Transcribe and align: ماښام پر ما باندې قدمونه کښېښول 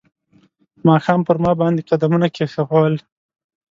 ماښام 0.87 1.19
پر 1.27 1.37
ما 1.43 1.51
باندې 1.61 1.87
قدمونه 1.89 2.27
کښېښول 2.35 2.93